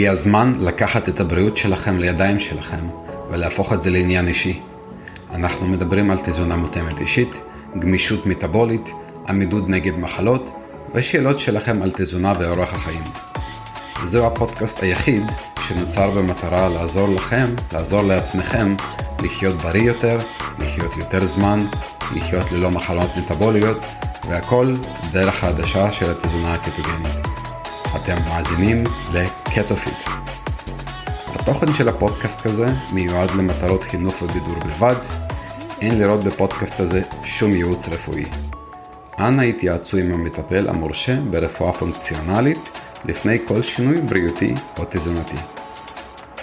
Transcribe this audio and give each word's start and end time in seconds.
הגיע 0.00 0.12
הזמן 0.12 0.52
לקחת 0.60 1.08
את 1.08 1.20
הבריאות 1.20 1.56
שלכם 1.56 1.98
לידיים 1.98 2.38
שלכם 2.38 2.88
ולהפוך 3.30 3.72
את 3.72 3.82
זה 3.82 3.90
לעניין 3.90 4.26
אישי. 4.26 4.60
אנחנו 5.34 5.66
מדברים 5.66 6.10
על 6.10 6.18
תזונה 6.18 6.56
מותאמת 6.56 7.00
אישית, 7.00 7.42
גמישות 7.78 8.26
מטבולית, 8.26 8.90
עמידות 9.28 9.68
נגד 9.68 9.98
מחלות 9.98 10.50
ושאלות 10.94 11.38
שלכם 11.38 11.82
על 11.82 11.90
תזונה 11.94 12.34
ואורח 12.40 12.74
החיים. 12.74 13.02
זהו 14.04 14.26
הפודקאסט 14.26 14.82
היחיד 14.82 15.22
שנוצר 15.68 16.10
במטרה 16.10 16.68
לעזור 16.68 17.08
לכם, 17.08 17.54
לעזור 17.72 18.02
לעצמכם, 18.02 18.74
לחיות 19.22 19.56
בריא 19.56 19.82
יותר, 19.82 20.18
לחיות 20.58 20.96
יותר 20.96 21.24
זמן, 21.24 21.60
לחיות 22.16 22.52
ללא 22.52 22.70
מחלות 22.70 23.10
מטבוליות, 23.16 23.84
והכל 24.28 24.74
דרך 25.12 25.44
העדשה 25.44 25.92
של 25.92 26.10
התזונה 26.10 26.54
הקטוגנית. 26.54 27.29
אתם 27.96 28.16
מאזינים 28.28 28.84
לקטופיט. 29.12 30.08
התוכן 31.34 31.74
של 31.74 31.88
הפודקאסט 31.88 32.46
הזה 32.46 32.66
מיועד 32.92 33.30
למטרות 33.30 33.84
חינוך 33.84 34.22
ובידור 34.22 34.58
בלבד. 34.58 34.94
אין 35.80 35.98
לראות 35.98 36.24
בפודקאסט 36.24 36.80
הזה 36.80 37.02
שום 37.24 37.52
ייעוץ 37.52 37.88
רפואי. 37.88 38.24
אנא 39.18 39.42
התייעצו 39.42 39.96
עם 39.96 40.12
המטפל 40.12 40.68
המורשה 40.68 41.16
ברפואה 41.30 41.72
פונקציונלית 41.72 42.78
לפני 43.04 43.38
כל 43.46 43.62
שינוי 43.62 44.00
בריאותי 44.00 44.54
או 44.78 44.84
תזונתי. 44.90 45.36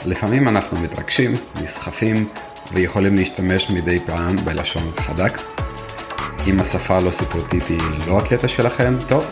לפעמים 0.05 0.47
אנחנו 0.47 0.81
מתרגשים, 0.81 1.33
נסחפים 1.61 2.27
ויכולים 2.73 3.15
להשתמש 3.15 3.69
מדי 3.69 3.99
פעם 3.99 4.35
בלשון 4.35 4.91
חדק. 4.97 5.37
אם 6.47 6.59
השפה 6.59 6.97
הלא 6.97 7.11
ספרותית 7.11 7.67
היא 7.67 7.79
לא 8.07 8.19
הקטע 8.19 8.47
שלכם, 8.47 8.93
טוב, 9.07 9.25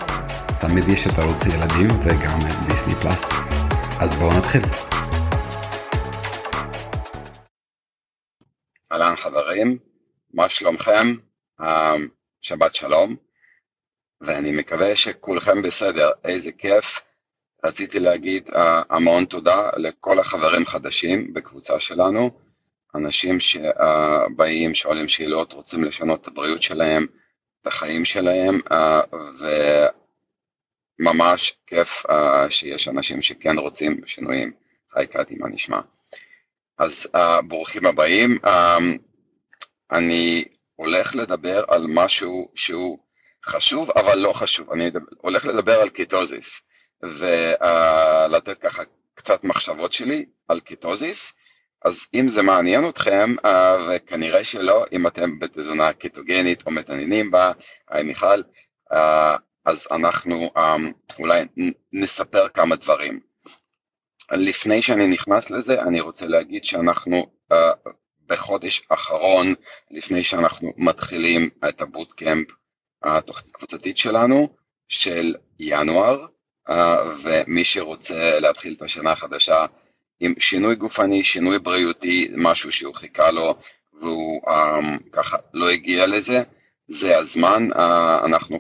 תמיד 0.62 0.84
יש 0.94 1.08
את 1.08 1.20
ערוץ 1.20 1.46
ילדים 1.46 1.88
וגם 2.04 2.40
דיסני 2.68 2.96
פלאס. 2.96 3.32
אז 4.02 4.16
בואו 4.16 4.38
נתחיל. 4.38 4.62
אהלן 8.92 9.16
חברים, 9.16 9.78
מה 10.34 10.50
שלומכם? 10.50 11.16
שבת 12.42 12.76
שלום, 12.76 13.16
ואני 14.22 14.52
מקווה 14.52 14.96
שכולכם 14.96 15.62
בסדר, 15.62 16.10
איזה 16.24 16.52
כיף. 16.52 17.02
רציתי 17.64 18.00
להגיד 18.00 18.50
uh, 18.50 18.58
המון 18.90 19.26
תודה 19.26 19.70
לכל 19.78 20.20
החברים 20.20 20.66
חדשים 20.66 21.34
בקבוצה 21.34 21.80
שלנו, 21.80 22.32
אנשים 22.96 23.40
שבאים, 23.40 24.76
שואלים 24.76 25.08
שאלות, 25.08 25.54
רוצים 25.54 25.84
לשנות 25.84 26.22
את 26.22 26.28
הבריאות 26.28 26.64
שלהם, 26.64 27.08
את 27.62 27.68
החיים 27.68 28.06
שלהם, 28.06 28.60
אה, 28.68 29.16
וממש 31.00 31.58
כיף 31.68 32.06
אה, 32.06 32.12
שיש 32.50 32.88
אנשים 32.88 33.22
שכן 33.22 33.58
רוצים 33.58 34.02
שינויים. 34.06 34.52
היי 34.96 35.08
קאטי, 35.08 35.36
מה 35.36 35.50
נשמע? 35.50 35.80
אז 36.78 37.08
אה, 37.16 37.42
ברוכים 37.42 37.86
הבאים. 37.86 38.38
אה, 38.44 38.50
אני 39.92 40.46
הולך 40.76 41.16
לדבר 41.16 41.64
על 41.68 41.86
משהו 41.90 42.52
שהוא 42.56 43.00
חשוב 43.46 43.92
אבל 43.92 44.18
לא 44.18 44.34
חשוב, 44.34 44.72
אני 44.72 44.92
הולך 45.18 45.46
לדבר 45.46 45.82
על 45.82 45.90
קיטוזיס 45.90 46.62
ולתת 47.04 48.58
ככה 48.62 48.84
קצת 49.14 49.44
מחשבות 49.44 49.94
שלי 49.94 50.26
על 50.48 50.60
קיטוזיס, 50.60 51.34
אז 51.86 52.08
אם 52.14 52.28
זה 52.28 52.42
מעניין 52.42 52.90
אתכם, 52.90 53.36
וכנראה 53.90 54.44
שלא, 54.44 54.86
אם 54.92 55.08
אתם 55.08 55.40
בתזונה 55.40 55.94
קיטוגנית 55.94 56.66
או 56.66 56.72
מתעניינים 56.72 57.32
בה, 57.32 57.52
היי 57.90 58.04
מיכל, 58.04 58.42
אז 59.66 59.88
אנחנו 59.92 60.52
אולי 61.20 61.46
נספר 61.94 62.48
כמה 62.48 62.76
דברים. 62.76 63.20
לפני 64.32 64.82
שאני 64.82 65.08
נכנס 65.08 65.52
לזה, 65.52 65.82
אני 65.82 66.00
רוצה 66.00 66.28
להגיד 66.28 66.66
שאנחנו 66.66 67.26
בחודש 68.28 68.88
האחרון, 68.90 69.54
לפני 69.92 70.24
שאנחנו 70.24 70.74
מתחילים 70.78 71.50
את 71.70 71.82
ה 71.82 71.89
bootcamp 71.89 72.48
התוכנית 73.04 73.56
הקבוצתית 73.56 73.98
שלנו 73.98 74.50
של 74.88 75.36
ינואר, 75.60 76.26
אה, 76.70 76.98
ומי 77.24 77.66
שרוצה 77.66 78.40
להתחיל 78.40 78.74
את 78.78 78.82
השנה 78.82 79.12
החדשה 79.12 79.66
עם 80.20 80.34
שינוי 80.40 80.76
גופני, 80.76 81.24
שינוי 81.24 81.60
בריאותי, 81.60 82.32
משהו 82.38 82.72
שהוא 82.72 82.96
חיכה 82.96 83.32
לו 83.32 83.56
והוא 84.02 84.42
um, 84.50 85.10
ככה 85.12 85.38
לא 85.54 85.70
הגיע 85.70 86.08
לזה, 86.08 86.44
זה 86.88 87.18
הזמן, 87.18 87.68
uh, 87.72 87.78
אנחנו 88.26 88.60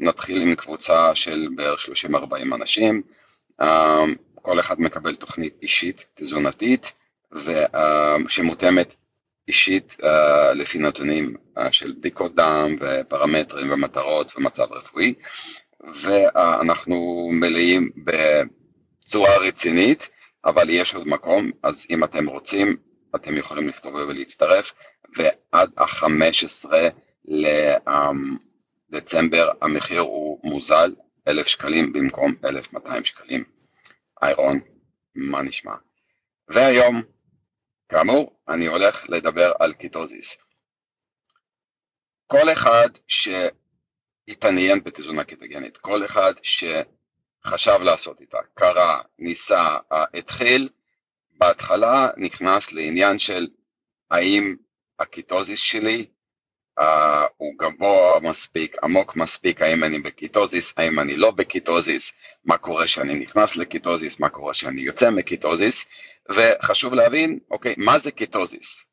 נתחיל 0.00 0.42
עם 0.42 0.54
קבוצה 0.54 1.14
של 1.14 1.48
בערך 1.56 1.80
30-40 2.10 2.14
אנשים, 2.54 3.02
uh, 3.62 3.64
כל 4.34 4.60
אחד 4.60 4.80
מקבל 4.80 5.14
תוכנית 5.14 5.54
אישית, 5.62 6.04
תזונתית, 6.14 6.92
שמותאמת 8.28 8.94
אישית 9.48 9.96
uh, 10.00 10.06
לפי 10.54 10.78
נתונים 10.78 11.36
uh, 11.58 11.60
של 11.72 11.92
בדיקות 11.92 12.34
דם 12.34 12.76
ופרמטרים 12.80 13.72
ומטרות 13.72 14.32
ומצב 14.36 14.72
רפואי, 14.72 15.14
ואנחנו 16.02 17.28
מלאים 17.32 17.90
בצורה 17.96 19.36
רצינית, 19.36 20.08
אבל 20.44 20.70
יש 20.70 20.94
עוד 20.94 21.08
מקום, 21.08 21.50
אז 21.62 21.86
אם 21.90 22.04
אתם 22.04 22.26
רוצים, 22.26 22.76
אתם 23.16 23.36
יכולים 23.36 23.68
לכתוב 23.68 23.94
ולהצטרף, 23.94 24.72
ועד 25.16 25.70
ה-15 25.78 26.68
לדצמבר 28.90 29.50
המחיר 29.60 30.00
הוא 30.00 30.40
מוזל, 30.44 30.94
1,000 31.28 31.46
שקלים 31.46 31.92
במקום 31.92 32.34
1,200 32.44 33.04
שקלים. 33.04 33.44
איירון, 34.22 34.60
מה 35.14 35.42
נשמע? 35.42 35.74
והיום 36.48 37.02
כאמור, 37.88 38.40
אני 38.48 38.66
הולך 38.66 39.10
לדבר 39.10 39.52
על 39.60 39.72
קיטוזיס. 39.72 40.38
כל 42.26 42.52
אחד 42.52 42.88
שהתעניין 43.06 44.84
בתזונה 44.84 45.24
קטוגנית, 45.24 45.76
כל 45.76 46.04
אחד 46.04 46.34
שחשב 46.42 47.78
לעשות 47.82 48.20
איתה, 48.20 48.38
קרא, 48.54 49.00
ניסה, 49.18 49.76
התחיל, 50.14 50.68
בהתחלה 51.30 52.08
נכנס 52.16 52.72
לעניין 52.72 53.18
של 53.18 53.48
האם 54.10 54.56
הקיטוזיס 54.98 55.60
שלי 55.60 56.06
uh, 56.78 56.82
הוא 57.36 57.54
גבוה 57.58 58.20
מספיק, 58.20 58.76
עמוק 58.84 59.16
מספיק, 59.16 59.62
האם 59.62 59.84
אני 59.84 59.98
בקיטוזיס, 59.98 60.74
האם 60.76 60.98
אני 60.98 61.16
לא 61.16 61.30
בקיטוזיס, 61.30 62.12
מה 62.44 62.58
קורה 62.58 62.84
כשאני 62.84 63.14
נכנס 63.14 63.56
לקיטוזיס, 63.56 64.20
מה 64.20 64.28
קורה 64.28 64.52
כשאני 64.52 64.80
יוצא 64.80 65.10
מקיטוזיס, 65.10 65.88
וחשוב 66.30 66.94
להבין, 66.94 67.38
אוקיי, 67.50 67.74
מה 67.78 67.98
זה 67.98 68.10
קיטוזיס, 68.10 68.86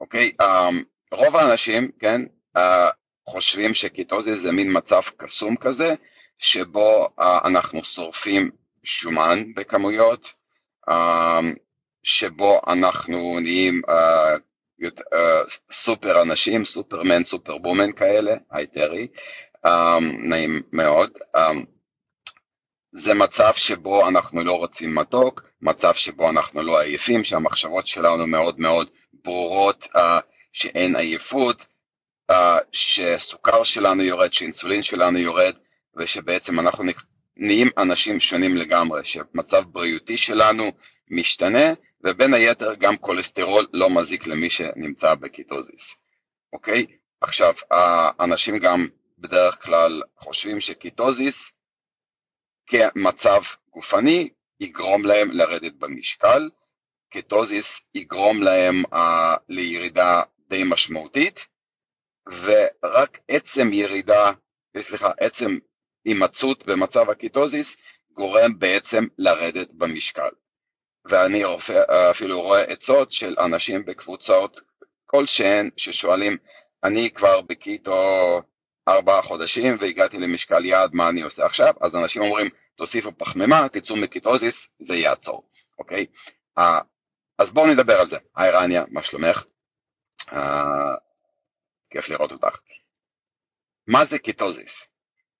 אוקיי, 0.00 0.32
um, 0.42 0.74
רוב 1.12 1.36
האנשים, 1.36 1.90
כן, 1.98 2.22
uh, 2.56 2.60
חושבים 3.28 3.74
שקיטוזיס 3.74 4.40
זה 4.40 4.52
מין 4.52 4.76
מצב 4.76 5.02
קסום 5.16 5.56
כזה, 5.56 5.94
שבו 6.38 7.08
uh, 7.20 7.22
אנחנו 7.44 7.84
שורפים 7.84 8.50
שומן 8.84 9.54
בכמויות, 9.54 10.32
uh, 10.90 10.92
שבו 12.02 12.60
אנחנו 12.66 13.40
נהיים 13.40 13.82
uh, 13.86 14.49
uh, 14.88 15.50
סופר 15.72 16.22
אנשים, 16.22 16.64
סופרמן, 16.64 17.24
סופר 17.24 17.58
בומן 17.58 17.92
כאלה, 17.92 18.34
היי 18.50 18.66
טרי, 18.66 19.06
um, 19.66 19.68
נעים 20.28 20.62
מאוד. 20.72 21.10
Um, 21.36 21.40
זה 22.92 23.14
מצב 23.14 23.52
שבו 23.56 24.08
אנחנו 24.08 24.44
לא 24.44 24.52
רוצים 24.52 24.94
מתוק, 24.94 25.42
מצב 25.62 25.94
שבו 25.94 26.30
אנחנו 26.30 26.62
לא 26.62 26.80
עייפים, 26.80 27.24
שהמחשבות 27.24 27.86
שלנו 27.86 28.26
מאוד 28.26 28.60
מאוד 28.60 28.88
ברורות, 29.24 29.88
uh, 29.96 29.98
שאין 30.52 30.96
עייפות, 30.96 31.66
uh, 32.32 32.34
שסוכר 32.72 33.64
שלנו 33.64 34.02
יורד, 34.02 34.32
שאינסולין 34.32 34.82
שלנו 34.82 35.18
יורד, 35.18 35.54
ושבעצם 35.96 36.60
אנחנו 36.60 36.84
נהיים 37.36 37.68
אנשים 37.78 38.20
שונים 38.20 38.56
לגמרי, 38.56 39.04
שמצב 39.04 39.62
בריאותי 39.66 40.16
שלנו 40.16 40.72
משתנה, 41.10 41.72
ובין 42.04 42.34
היתר 42.34 42.74
גם 42.74 42.96
כולסטרול 42.96 43.66
לא 43.72 43.90
מזיק 43.90 44.26
למי 44.26 44.50
שנמצא 44.50 45.14
בקיטוזיס, 45.14 45.96
אוקיי? 46.52 46.86
עכשיו, 47.20 47.54
האנשים 47.70 48.58
גם 48.58 48.88
בדרך 49.18 49.62
כלל 49.64 50.02
חושבים 50.16 50.60
שקיטוזיס 50.60 51.52
כמצב 52.66 53.42
גופני 53.70 54.28
יגרום 54.60 55.04
להם 55.06 55.30
לרדת 55.30 55.72
במשקל, 55.72 56.50
קטוזיס 57.10 57.82
יגרום 57.94 58.42
להם 58.42 58.82
uh, 58.84 58.98
לירידה 59.48 60.22
די 60.48 60.62
משמעותית, 60.66 61.46
ורק 62.42 63.18
עצם 63.28 63.72
ירידה, 63.72 64.32
סליחה, 64.78 65.10
עצם 65.20 65.58
הימצאות 66.04 66.66
במצב 66.66 67.10
הקיטוזיס 67.10 67.76
גורם 68.12 68.58
בעצם 68.58 69.04
לרדת 69.18 69.70
במשקל. 69.72 70.30
ואני 71.04 71.42
אפילו 72.10 72.40
רואה 72.40 72.62
עצות 72.62 73.12
של 73.12 73.34
אנשים 73.38 73.84
בקבוצות 73.84 74.60
כלשהן 75.06 75.70
ששואלים, 75.76 76.36
אני 76.84 77.10
כבר 77.10 77.40
בקיטו 77.40 78.40
ארבעה 78.88 79.22
חודשים 79.22 79.76
והגעתי 79.80 80.18
למשקל 80.18 80.64
יעד, 80.64 80.90
מה 80.94 81.08
אני 81.08 81.22
עושה 81.22 81.46
עכשיו? 81.46 81.74
אז 81.80 81.96
אנשים 81.96 82.22
אומרים, 82.22 82.48
תוסיפו 82.76 83.12
פחמימה, 83.18 83.68
תצאו 83.68 83.96
מקיטוזיס, 83.96 84.68
זה 84.78 84.96
יעצור, 84.96 85.50
אוקיי? 85.78 86.06
אז 87.38 87.52
בואו 87.52 87.66
נדבר 87.66 88.00
על 88.00 88.08
זה. 88.08 88.18
היי 88.36 88.50
רניה, 88.50 88.84
מה 88.88 89.02
שלומך? 89.02 89.44
כיף 91.90 92.08
לראות 92.08 92.32
אותך. 92.32 92.58
מה 93.86 94.04
זה 94.04 94.18
קיטוזיס? 94.18 94.88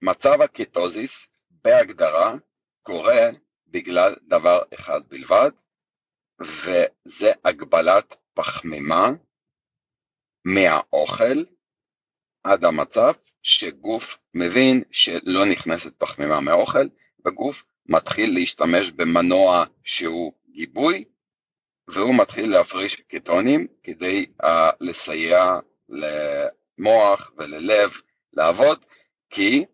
מצב 0.02 0.42
הקיטוזיס 0.42 1.28
בהגדרה 1.50 2.34
קורה 2.82 3.28
בגלל 3.70 4.14
דבר 4.22 4.62
אחד 4.74 5.00
בלבד, 5.08 5.50
וזה 6.40 7.32
הגבלת 7.44 8.16
פחמימה 8.34 9.10
מהאוכל 10.44 11.44
עד 12.44 12.64
המצב 12.64 13.12
שגוף 13.42 14.18
מבין 14.34 14.82
שלא 14.90 15.44
נכנסת 15.44 15.92
פחמימה 15.98 16.40
מהאוכל, 16.40 16.86
וגוף 17.26 17.64
מתחיל 17.86 18.34
להשתמש 18.34 18.90
במנוע 18.90 19.64
שהוא 19.84 20.32
גיבוי, 20.50 21.04
והוא 21.88 22.14
מתחיל 22.14 22.50
להפריש 22.50 23.00
קטונים 23.00 23.66
כדי 23.82 24.26
uh, 24.42 24.46
לסייע 24.80 25.58
למוח 25.88 27.32
וללב 27.36 27.90
לעבוד, 28.32 28.84
כי 29.30 29.64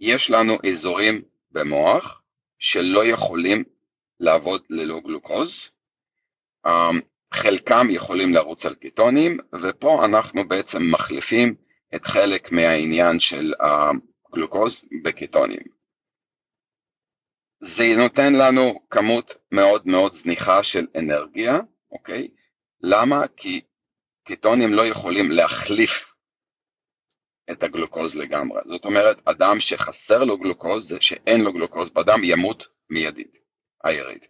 יש 0.00 0.30
לנו 0.30 0.58
אזורים 0.70 1.22
במוח 1.50 2.22
שלא 2.58 3.04
יכולים 3.04 3.64
לעבוד 4.20 4.62
ללא 4.70 5.00
גלוקוז, 5.00 5.70
um, 6.66 6.70
חלקם 7.34 7.86
יכולים 7.90 8.34
לרוץ 8.34 8.66
על 8.66 8.74
קטונים, 8.74 9.38
ופה 9.62 10.04
אנחנו 10.04 10.48
בעצם 10.48 10.78
מחליפים 10.90 11.54
את 11.94 12.04
חלק 12.04 12.52
מהעניין 12.52 13.20
של 13.20 13.52
הגלוקוז 13.60 14.84
בקטונים. 15.04 15.78
זה 17.60 17.84
נותן 17.96 18.32
לנו 18.32 18.80
כמות 18.90 19.36
מאוד 19.52 19.82
מאוד 19.86 20.14
זניחה 20.14 20.62
של 20.62 20.86
אנרגיה, 20.96 21.58
אוקיי? 21.90 22.28
למה? 22.80 23.28
כי 23.36 23.60
קטונים 24.24 24.74
לא 24.74 24.86
יכולים 24.86 25.30
להחליף 25.30 26.07
את 27.50 27.62
הגלוקוז 27.62 28.16
לגמרי. 28.16 28.60
זאת 28.66 28.84
אומרת, 28.84 29.20
אדם 29.24 29.60
שחסר 29.60 30.24
לו 30.24 30.38
גלוקוז, 30.38 30.94
שאין 31.00 31.40
לו 31.40 31.52
גלוקוז 31.52 31.90
בדם, 31.90 32.20
ימות 32.24 32.68
מיידית, 32.90 33.38
היריד. 33.84 34.26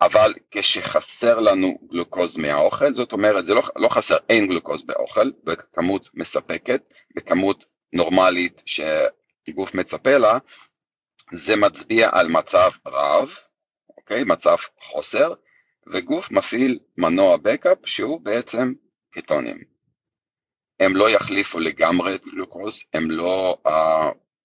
אבל 0.00 0.34
כשחסר 0.50 1.40
לנו 1.40 1.78
גלוקוז 1.90 2.36
מהאוכל, 2.36 2.94
זאת 2.94 3.12
אומרת, 3.12 3.46
זה 3.46 3.54
לא, 3.54 3.62
לא 3.76 3.88
חסר, 3.88 4.16
אין 4.28 4.46
גלוקוז 4.46 4.82
באוכל, 4.82 5.30
בכמות 5.44 6.10
מספקת, 6.14 6.82
בכמות 7.16 7.64
נורמלית 7.92 8.62
שגוף 8.66 9.74
מצפה 9.74 10.18
לה, 10.18 10.38
זה 11.32 11.56
מצביע 11.56 12.08
על 12.12 12.28
מצב 12.28 12.70
רעב, 12.86 13.34
אוקיי? 13.96 14.24
מצב 14.24 14.56
חוסר, 14.80 15.34
וגוף 15.86 16.30
מפעיל 16.30 16.78
מנוע 16.98 17.36
בקאפ 17.36 17.78
שהוא 17.86 18.20
בעצם 18.20 18.72
קטונים. 19.10 19.77
הם 20.80 20.96
לא 20.96 21.10
יחליפו 21.10 21.60
לגמרי 21.60 22.14
את 22.14 22.26
גלוקוז, 22.26 22.84
הם 22.94 23.10
לא 23.10 23.58
uh, 23.66 23.70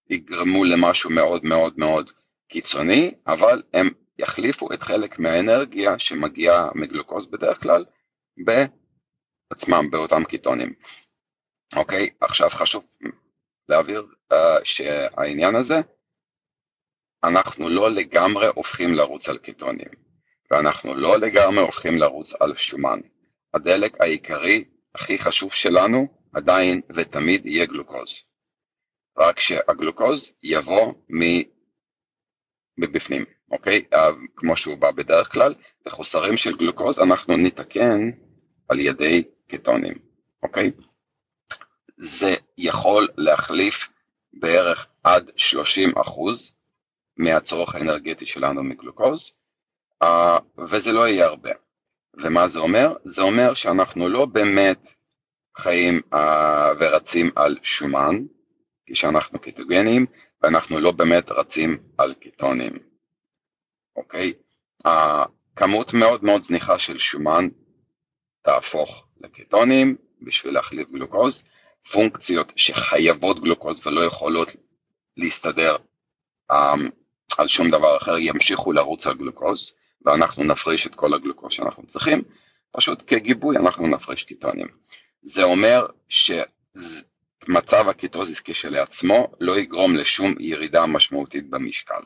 יגרמו 0.10 0.64
למשהו 0.64 1.10
מאוד 1.10 1.46
מאוד 1.46 1.74
מאוד 1.78 2.12
קיצוני, 2.48 3.14
אבל 3.28 3.64
הם 3.74 3.90
יחליפו 4.18 4.74
את 4.74 4.84
חלק 4.84 5.20
מהאנרגיה 5.20 6.00
שמגיעה 6.00 6.70
מגלוקוז 6.76 7.28
בדרך 7.28 7.62
כלל 7.62 7.86
בעצמם, 8.38 9.92
באותם 9.92 10.24
קיטונים. 10.24 10.74
אוקיי, 11.76 12.10
עכשיו 12.22 12.50
חשוב 12.50 12.86
להבהיר 13.70 14.08
uh, 14.34 14.36
שהעניין 14.64 15.56
הזה, 15.56 15.82
אנחנו 17.24 17.70
לא 17.70 17.92
לגמרי 17.92 18.48
הופכים 18.56 18.94
לרוץ 18.94 19.30
על 19.30 19.38
קיטונים, 19.38 19.90
ואנחנו 20.52 20.96
לא 20.96 21.20
לגמרי 21.20 21.60
הופכים 21.60 21.98
לרוץ 21.98 22.42
על 22.42 22.56
שומן. 22.56 23.00
הדלק 23.54 24.02
העיקרי 24.02 24.64
הכי 24.96 25.18
חשוב 25.18 25.54
שלנו 25.54 26.23
עדיין 26.34 26.82
ותמיד 26.96 27.46
יהיה 27.46 27.66
גלוקוז. 27.66 28.24
רק 29.18 29.40
שהגלוקוז 29.40 30.34
יבוא 30.44 30.94
מבפנים. 32.78 33.26
אוקיי? 33.54 33.84
אה, 33.94 34.10
כמו 34.36 34.58
שהוא 34.58 34.78
בא 34.78 34.92
בדרך 34.92 35.32
כלל, 35.32 35.54
וחוסרים 35.88 36.38
של 36.38 36.58
גלוקוז 36.58 37.00
אנחנו 37.00 37.38
נתקן 37.38 38.10
על 38.70 38.80
ידי 38.80 39.24
קטונים, 39.48 39.94
אוקיי? 40.44 40.72
זה 41.98 42.36
יכול 42.58 43.08
להחליף 43.18 43.90
בערך 44.34 44.88
עד 45.04 45.32
30 45.36 45.90
אחוז 45.98 46.56
מהצורך 47.18 47.76
האנרגטי 47.76 48.26
שלנו 48.26 48.64
מגלוקוז, 48.64 49.34
uh, 50.04 50.08
וזה 50.58 50.92
לא 50.92 51.08
יהיה 51.08 51.26
הרבה. 51.26 51.52
ומה 52.14 52.48
זה 52.48 52.60
אומר? 52.60 52.96
זה 53.04 53.22
אומר 53.22 53.54
שאנחנו 53.54 54.10
לא 54.10 54.26
באמת 54.26 54.94
חיים 55.58 56.02
uh, 56.14 56.18
ורצים 56.80 57.30
על 57.36 57.58
שומן, 57.64 58.16
כשאנחנו 58.86 59.40
קטוגנים, 59.40 60.06
ואנחנו 60.42 60.80
לא 60.80 60.92
באמת 60.92 61.32
רצים 61.32 61.78
על 61.98 62.14
קטונים. 62.14 62.74
אוקיי? 63.96 64.34
הכמות 64.86 65.94
מאוד 65.94 66.24
מאוד 66.24 66.44
זניחה 66.44 66.80
של 66.80 67.00
שומן 67.00 67.48
תהפוך 68.42 69.08
לקטונים 69.22 69.96
בשביל 70.22 70.54
להחליף 70.54 70.90
גלוקוז, 70.90 71.46
פונקציות 71.92 72.54
שחייבות 72.56 73.40
גלוקוז 73.40 73.88
ולא 73.88 74.02
יכולות 74.02 74.56
להסתדר 75.18 75.76
um, 76.52 76.56
על 77.38 77.48
שום 77.48 77.70
דבר 77.70 77.98
אחר 77.98 78.18
ימשיכו 78.18 78.72
לרוץ 78.72 79.08
על 79.08 79.18
גלוקוז, 79.18 79.74
ואנחנו 80.06 80.44
נפריש 80.44 80.88
את 80.88 80.96
כל 80.96 81.14
הגלוקוז 81.14 81.54
שאנחנו 81.54 81.88
צריכים, 81.88 82.22
פשוט 82.72 83.04
כגיבוי 83.08 83.58
אנחנו 83.58 83.88
נפריש 83.88 84.24
קיטונים. 84.24 84.68
זה 85.24 85.44
אומר 85.44 85.88
שמצב 86.10 87.90
הקיטוזיס 87.90 88.42
כשלעצמו 88.42 89.32
לא 89.40 89.60
יגרום 89.60 89.96
לשום 89.96 90.36
ירידה 90.40 90.86
משמעותית 90.86 91.50
במשקל. 91.50 92.02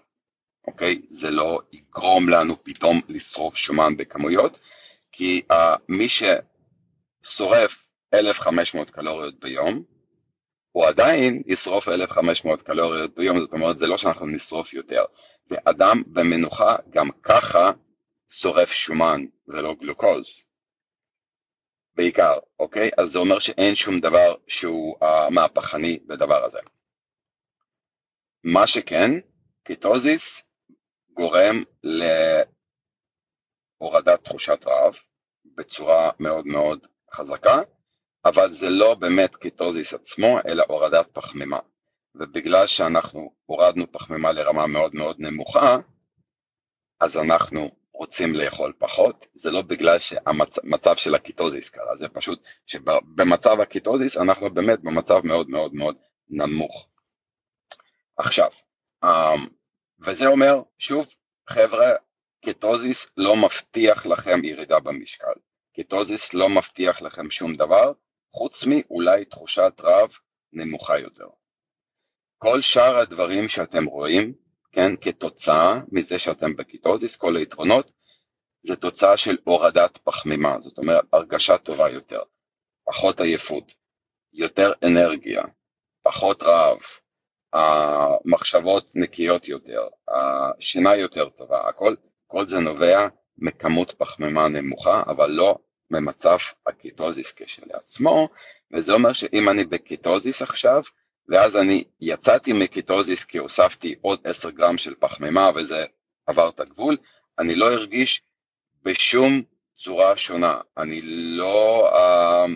אוקיי? 0.68 1.02
זה 1.10 1.32
לא 1.32 1.60
יגרום 1.72 2.30
לנו 2.30 2.64
פתאום 2.64 3.02
לשרוף 3.10 3.56
שומן 3.56 3.98
בכמויות, 3.98 4.60
כי 5.12 5.42
uh, 5.52 5.56
מי 5.90 6.08
ששורף 6.10 7.88
1,500 8.14 8.90
קלוריות 8.90 9.40
ביום, 9.40 9.84
הוא 10.72 10.86
עדיין 10.86 11.44
ישרוף 11.46 11.88
1,500 11.88 12.62
קלוריות 12.62 13.16
ביום, 13.16 13.40
זאת 13.40 13.54
אומרת 13.54 13.80
זה 13.80 13.88
לא 13.88 13.98
שאנחנו 13.98 14.26
נשרוף 14.26 14.74
יותר. 14.74 15.04
ואדם 15.50 16.04
במנוחה 16.08 16.76
גם 16.90 17.10
ככה 17.24 17.72
שורף 18.30 18.72
שומן 18.72 19.26
ולא 19.48 19.74
גלוקוז. 19.74 20.47
בעיקר, 21.98 22.34
אוקיי? 22.60 22.90
אז 22.98 23.10
זה 23.10 23.20
אומר 23.20 23.40
שאין 23.40 23.76
שום 23.76 24.00
דבר 24.00 24.36
שהוא 24.48 24.98
uh, 25.02 25.30
מהפכני 25.32 26.00
בדבר 26.08 26.44
הזה. 26.44 26.60
מה 28.44 28.68
שכן, 28.68 29.12
קיטוזיס 29.64 30.48
גורם 31.14 31.64
להורדת 33.80 34.24
תחושת 34.24 34.68
רעב 34.68 34.96
בצורה 35.56 36.12
מאוד 36.20 36.48
מאוד 36.48 36.88
חזקה, 37.14 37.62
אבל 38.26 38.52
זה 38.52 38.70
לא 38.70 38.96
באמת 38.96 39.36
קיטוזיס 39.36 39.94
עצמו, 39.94 40.40
אלא 40.48 40.64
הורדת 40.68 41.08
פחמימה. 41.14 41.60
ובגלל 42.16 42.68
שאנחנו 42.68 43.32
הורדנו 43.46 43.92
פחמימה 43.92 44.32
לרמה 44.32 44.68
מאוד 44.68 44.96
מאוד 44.96 45.16
נמוכה, 45.20 45.78
אז 47.00 47.18
אנחנו 47.18 47.72
רוצים 47.98 48.36
לאכול 48.36 48.74
פחות, 48.78 49.28
זה 49.34 49.52
לא 49.52 49.62
בגלל 49.62 50.00
שהמצב 50.00 50.96
של 50.96 51.16
הקיטוזיס 51.16 51.70
קרה, 51.70 51.98
זה 51.98 52.10
פשוט 52.10 52.44
שבמצב 52.66 53.60
הקיטוזיס 53.60 54.18
אנחנו 54.18 54.54
באמת 54.54 54.80
במצב 54.80 55.22
מאוד 55.24 55.50
מאוד 55.50 55.74
מאוד 55.74 55.96
נמוך. 56.30 56.88
עכשיו, 58.18 58.50
אמ, 59.04 59.48
וזה 60.00 60.28
אומר, 60.28 60.62
שוב, 60.78 61.08
חבר'ה, 61.50 61.92
קטוזיס 62.46 63.08
לא 63.18 63.36
מבטיח 63.36 64.06
לכם 64.06 64.44
ירידה 64.44 64.80
במשקל. 64.80 65.34
קטוזיס 65.78 66.34
לא 66.34 66.50
מבטיח 66.50 67.02
לכם 67.02 67.32
שום 67.32 67.56
דבר, 67.56 67.92
חוץ 68.34 68.66
מאולי 68.66 69.26
תחושת 69.26 69.74
רעב 69.80 70.10
נמוכה 70.54 71.00
יותר. 71.00 71.28
כל 72.38 72.62
שאר 72.62 72.98
הדברים 72.98 73.50
שאתם 73.50 73.86
רואים, 73.86 74.34
כן, 74.78 74.92
כתוצאה 75.02 75.80
מזה 75.92 76.20
שאתם 76.20 76.56
בקיטוזיס, 76.56 77.16
כל 77.16 77.38
היתרונות, 77.38 77.92
זה 78.64 78.76
תוצאה 78.76 79.18
של 79.18 79.38
הורדת 79.44 79.98
פחמימה, 79.98 80.58
זאת 80.62 80.78
אומרת 80.78 81.04
הרגשה 81.14 81.58
טובה 81.58 81.90
יותר, 81.90 82.22
פחות 82.86 83.22
עייפות, 83.22 83.74
יותר 84.34 84.72
אנרגיה, 84.86 85.44
פחות 86.04 86.44
רעב, 86.44 86.78
המחשבות 87.54 88.92
נקיות 88.96 89.48
יותר, 89.48 89.88
השינה 90.08 90.96
יותר 90.96 91.30
טובה, 91.30 91.68
הכל, 91.70 91.96
כל 92.28 92.48
זה 92.48 92.60
נובע 92.60 93.08
מכמות 93.38 93.92
פחמימה 93.92 94.48
נמוכה, 94.48 95.04
אבל 95.08 95.30
לא 95.30 95.58
ממצב 95.92 96.38
הקיטוזיס 96.68 97.34
כשלעצמו, 97.34 98.30
וזה 98.74 98.94
אומר 98.94 99.14
שאם 99.14 99.50
אני 99.50 99.64
בקיטוזיס 99.64 100.42
עכשיו, 100.42 100.84
ואז 101.30 101.58
אני 101.58 101.84
יצאתי 102.02 102.54
מקיטוזיס 102.54 103.26
כי 103.26 103.38
הוספתי 103.38 103.96
עוד 104.02 104.20
10 104.24 104.50
גרם 104.50 104.78
של 104.78 104.96
פחמימה 104.96 105.50
וזה 105.56 105.86
עבר 106.26 106.50
את 106.50 106.60
הגבול, 106.60 106.98
אני 107.40 107.56
לא 107.56 107.72
הרגיש 107.72 108.22
בשום 108.84 109.44
צורה 109.78 110.18
שונה, 110.18 110.62
אני 110.78 111.02
לא, 111.38 111.90
uh, 111.92 112.50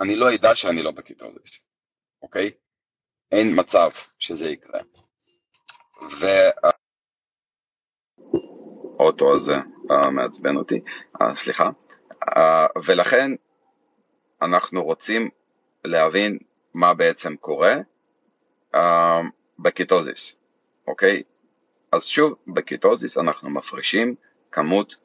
אני 0.00 0.16
לא 0.16 0.34
אדע 0.34 0.54
שאני 0.54 0.82
לא 0.82 0.90
בקיטוזיס, 0.90 1.64
אוקיי? 2.22 2.50
אין 3.32 3.60
מצב 3.60 3.90
שזה 4.18 4.48
יקרה. 4.48 4.80
והאוטו 8.98 9.36
הזה 9.36 9.54
uh, 9.56 10.10
מעצבן 10.10 10.56
אותי, 10.56 10.80
uh, 11.16 11.34
סליחה, 11.34 11.70
uh, 12.24 12.38
ולכן 12.86 13.30
אנחנו 14.42 14.84
רוצים 14.84 15.30
להבין 15.84 16.38
מה 16.74 16.94
בעצם 16.94 17.36
קורה 17.36 17.74
uh, 18.74 18.78
בקיטוזיס, 19.58 20.36
אוקיי? 20.86 21.22
אז 21.92 22.04
שוב, 22.06 22.34
בקיטוזיס 22.46 23.18
אנחנו 23.18 23.50
מפרישים 23.50 24.14
כמות 24.52 24.96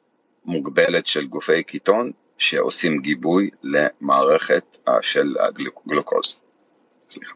מוגבלת 0.44 1.06
של 1.06 1.26
גופי 1.26 1.62
קיטון 1.62 2.12
שעושים 2.38 3.00
גיבוי 3.00 3.50
למערכת 3.62 4.78
uh, 4.88 4.92
של 5.00 5.34
הגלוקוז. 5.40 6.40
סליחה. 7.10 7.34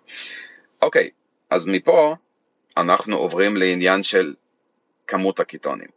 אוקיי, 0.82 1.10
אז 1.50 1.66
מפה 1.66 2.16
אנחנו 2.76 3.16
עוברים 3.16 3.56
לעניין 3.56 4.02
של 4.02 4.34
כמות 5.06 5.40
הקיטונים. 5.40 5.88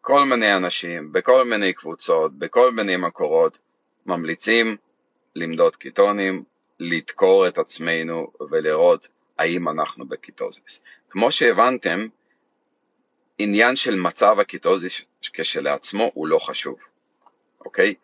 כל 0.00 0.24
מיני 0.24 0.56
אנשים, 0.56 1.12
בכל 1.12 1.44
מיני 1.44 1.72
קבוצות, 1.72 2.38
בכל 2.38 2.70
מיני 2.70 2.96
מקורות, 2.96 3.58
ממליצים 4.06 4.76
למדוד 5.34 5.76
קיטונים, 5.76 6.44
לדקור 6.80 7.48
את 7.48 7.58
עצמנו 7.58 8.32
ולראות 8.50 9.08
האם 9.38 9.68
אנחנו 9.68 10.08
בקיטוזיס. 10.08 10.82
כמו 11.10 11.32
שהבנתם, 11.32 12.06
עניין 13.38 13.76
של 13.76 13.96
מצב 13.96 14.40
הקיטוזיס 14.40 15.00
כשלעצמו 15.32 16.10
הוא 16.14 16.28
לא 16.28 16.38
חשוב, 16.38 16.78
אוקיי? 17.64 17.94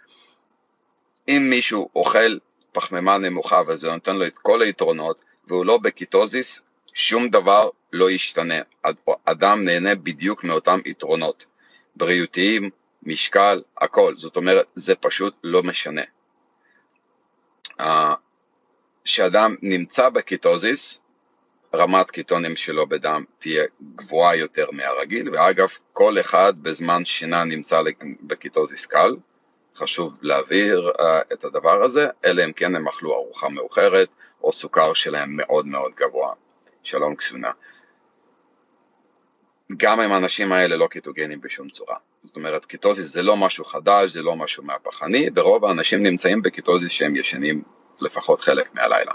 אם 1.28 1.46
מישהו 1.50 1.88
אוכל 1.96 2.38
פחמימה 2.72 3.18
נמוכה 3.18 3.62
וזה 3.66 3.92
נותן 3.92 4.16
לו 4.16 4.26
את 4.26 4.38
כל 4.38 4.62
היתרונות 4.62 5.22
והוא 5.46 5.66
לא 5.66 5.78
בקיטוזיס, 5.78 6.62
שום 6.94 7.28
דבר 7.28 7.70
לא 7.92 8.10
ישתנה. 8.10 8.60
אדם 9.24 9.64
נהנה 9.64 9.94
בדיוק 9.94 10.44
מאותם 10.44 10.80
יתרונות, 10.84 11.46
בריאותיים, 11.96 12.70
משקל, 13.02 13.62
הכל. 13.78 14.14
זאת 14.16 14.36
אומרת, 14.36 14.66
זה 14.74 14.94
פשוט 14.94 15.34
לא 15.44 15.62
משנה. 15.62 16.02
כשאדם 19.04 19.54
נמצא 19.62 20.08
בקיטוזיס, 20.08 21.00
רמת 21.74 22.10
קיטונים 22.10 22.56
שלו 22.56 22.86
בדם 22.86 23.24
תהיה 23.38 23.64
גבוהה 23.94 24.36
יותר 24.36 24.66
מהרגיל, 24.72 25.30
ואגב, 25.30 25.68
כל 25.92 26.20
אחד 26.20 26.52
בזמן 26.62 27.04
שינה 27.04 27.44
נמצא 27.44 27.80
בקיטוזיס 28.22 28.86
קל, 28.86 29.16
חשוב 29.76 30.18
להבהיר 30.22 30.92
uh, 30.96 31.02
את 31.32 31.44
הדבר 31.44 31.84
הזה, 31.84 32.06
אלא 32.24 32.44
אם 32.44 32.52
כן 32.52 32.76
הם 32.76 32.88
אכלו 32.88 33.14
ארוחה 33.14 33.48
מאוחרת, 33.48 34.08
או 34.42 34.52
סוכר 34.52 34.92
שלהם 34.92 35.36
מאוד 35.36 35.66
מאוד 35.66 35.92
גבוה. 35.94 36.32
שלום 36.82 37.14
קסניה. 37.14 37.50
גם 39.76 40.00
אם 40.00 40.12
האנשים 40.12 40.52
האלה 40.52 40.76
לא 40.76 40.86
קיטוגנים 40.86 41.40
בשום 41.40 41.68
צורה. 41.68 41.96
זאת 42.24 42.36
אומרת, 42.36 42.64
קיטוזיס 42.64 43.06
זה 43.06 43.22
לא 43.22 43.36
משהו 43.36 43.64
חדש, 43.64 44.10
זה 44.10 44.22
לא 44.22 44.36
משהו 44.36 44.64
מהפכני, 44.64 45.30
ורוב 45.36 45.64
האנשים 45.64 46.02
נמצאים 46.02 46.42
בקיטוזיס 46.42 46.92
שהם 46.92 47.16
ישנים 47.16 47.62
לפחות 48.00 48.40
חלק 48.40 48.74
מהלילה. 48.74 49.12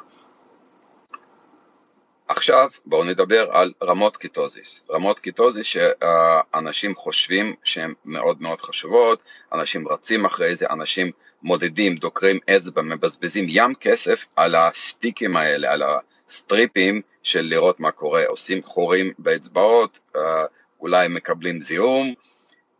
עכשיו 2.27 2.69
בואו 2.85 3.03
נדבר 3.03 3.47
על 3.51 3.73
רמות 3.83 4.17
קיטוזיס. 4.17 4.83
רמות 4.91 5.19
קיטוזיס 5.19 5.65
שאנשים 5.65 6.95
חושבים 6.95 7.55
שהן 7.63 7.93
מאוד 8.05 8.41
מאוד 8.41 8.61
חשובות, 8.61 9.23
אנשים 9.53 9.87
רצים 9.87 10.25
אחרי 10.25 10.55
זה, 10.55 10.65
אנשים 10.69 11.11
מודדים, 11.43 11.95
דוקרים 11.95 12.39
אצבע, 12.49 12.81
מבזבזים 12.81 13.45
ים 13.47 13.75
כסף 13.75 14.25
על 14.35 14.55
הסטיקים 14.55 15.37
האלה, 15.37 15.73
על 15.73 15.83
הסטריפים 16.27 17.01
של 17.23 17.41
לראות 17.41 17.79
מה 17.79 17.91
קורה, 17.91 18.23
עושים 18.27 18.63
חורים 18.63 19.13
באצבעות, 19.19 19.99
אולי 20.79 21.07
מקבלים 21.07 21.61
זיהום, 21.61 22.13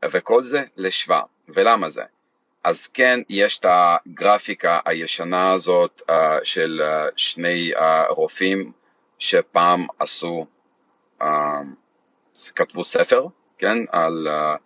וכל 0.06 0.44
זה 0.44 0.64
לשווה. 0.78 1.22
ולמה 1.48 1.90
זה? 1.90 2.04
אז 2.64 2.88
כן, 2.88 3.20
יש 3.30 3.60
את 3.60 3.66
הגרפיקה 3.70 4.80
הישנה 4.86 5.52
הזאת 5.52 6.02
של 6.44 6.82
שני 7.16 7.72
רופאים 8.10 8.72
שפעם 9.20 9.88
עשו, 10.00 10.46
uh, 11.22 11.26
כתבו 12.56 12.84
ספר, 12.84 13.26
כן, 13.58 13.78
על 13.92 14.28
uh, 14.28 14.58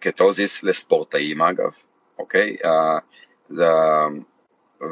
קטוזיס 0.00 0.62
לספורטאים 0.62 1.42
אגב, 1.42 1.70
אוקיי? 2.18 2.56
Uh, 2.62 2.68
זה, 3.48 3.68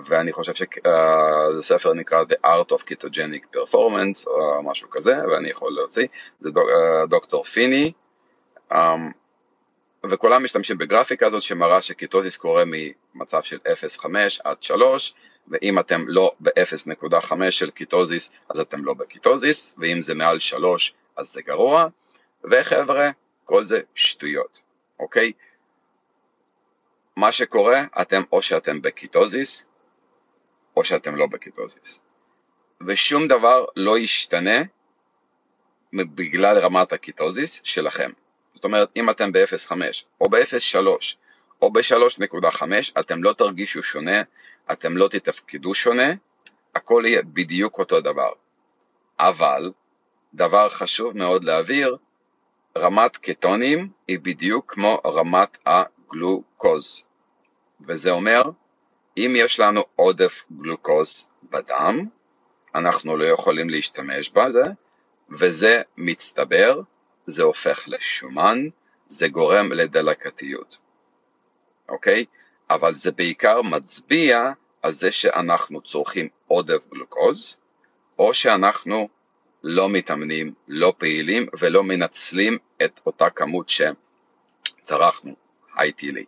ואני 0.09 0.33
חושב 0.33 0.55
שזה 0.55 0.67
uh, 0.79 1.61
ספר 1.63 1.95
נקרא 1.95 2.23
The 2.23 2.47
Art 2.47 2.73
of 2.73 2.83
Ketogenic 2.83 3.57
Performance 3.57 4.27
או 4.27 4.63
משהו 4.63 4.91
כזה, 4.91 5.17
ואני 5.31 5.51
יכול 5.51 5.73
להוציא, 5.73 6.07
זה 6.41 6.51
דוק, 6.51 6.69
uh, 6.69 7.07
דוקטור 7.07 7.45
פיני, 7.45 7.93
um, 8.73 8.77
וכולם 10.11 10.45
משתמשים 10.45 10.79
בגרפיקה 10.79 11.27
הזאת 11.27 11.43
שמראה 11.43 11.83
שקיטוזיס 11.83 12.37
קורה 12.37 12.65
ממצב 12.67 13.43
של 13.43 13.59
0.5 13.67 14.07
עד 14.45 14.63
3, 14.63 15.15
ואם 15.49 15.79
אתם 15.79 16.05
לא 16.09 16.33
ב-0.5 16.41 17.51
של 17.51 17.71
קיטוזיס, 17.71 18.33
אז 18.49 18.61
אתם 18.61 18.85
לא 18.85 18.95
בקיטוזיס, 18.95 19.77
ואם 19.79 20.03
זה 20.03 20.15
מעל 20.15 20.39
3, 20.39 20.95
אז 21.17 21.33
זה 21.33 21.43
גרוע, 21.43 21.87
וחבר'ה, 22.51 23.11
כל 23.45 23.65
זה 23.65 23.81
שטויות, 23.95 24.63
אוקיי? 25.01 25.33
מה 27.17 27.33
שקורה, 27.33 27.85
אתם 28.01 28.23
או 28.33 28.43
שאתם 28.43 28.83
בקיטוזיס, 28.83 29.67
או 30.77 30.85
שאתם 30.85 31.17
לא 31.17 31.27
בקיטוזיס. 31.27 32.01
ושום 32.87 33.29
דבר 33.29 33.65
לא 33.77 33.99
ישתנה 33.99 34.63
בגלל 35.93 36.59
רמת 36.59 36.93
הקיטוזיס 36.93 37.61
שלכם. 37.65 38.11
אומרת, 38.65 38.89
אם 38.97 39.11
אתם 39.11 39.33
ב-0.5 39.33 39.73
או 40.21 40.29
ב-0.3 40.29 40.87
או 41.63 41.73
ב-3.5, 41.73 42.63
אתם 43.01 43.23
לא 43.23 43.33
תרגישו 43.33 43.83
שונה, 43.83 44.23
אתם 44.73 44.97
לא 44.97 45.09
תתפקדו 45.09 45.75
שונה, 45.75 46.13
הכל 46.75 47.03
יהיה 47.07 47.23
בדיוק 47.23 47.79
אותו 47.79 48.01
דבר. 48.01 48.33
אבל, 49.19 49.73
דבר 50.35 50.69
חשוב 50.69 51.17
מאוד 51.17 51.45
להבהיר, 51.45 51.97
רמת 52.79 53.17
קטונים 53.17 53.89
היא 54.09 54.19
בדיוק 54.23 54.73
כמו 54.75 55.01
רמת 55.07 55.59
הגלוקוז. 55.67 57.07
וזה 57.89 58.11
אומר, 58.11 58.43
אם 59.17 59.35
יש 59.37 59.61
לנו 59.61 59.85
עודף 59.97 60.45
גלוקוז 60.53 61.29
בדם, 61.51 62.07
אנחנו 62.75 63.17
לא 63.17 63.25
יכולים 63.25 63.71
להשתמש 63.71 64.31
בזה, 64.31 64.65
וזה 65.31 65.83
מצטבר, 65.97 66.81
זה 67.27 67.43
הופך 67.43 67.85
לשומן, 67.87 68.69
זה 69.09 69.29
גורם 69.29 69.73
לדלקתיות. 69.73 70.79
אוקיי? 71.89 72.25
אבל 72.71 72.95
זה 72.95 73.13
בעיקר 73.13 73.63
מצביע 73.63 74.53
על 74.83 74.93
זה 74.93 75.13
שאנחנו 75.13 75.81
צורכים 75.81 76.29
עודף 76.47 76.87
גלוקוז, 76.91 77.59
או 78.19 78.35
שאנחנו 78.35 79.09
לא 79.63 79.89
מתאמנים, 79.89 80.55
לא 80.69 80.95
פעילים 80.99 81.47
ולא 81.59 81.85
מנצלים 81.85 82.59
את 82.85 83.01
אותה 83.07 83.31
כמות 83.31 83.71
שצרכנו, 84.83 85.35
הייטילי. 85.77 86.25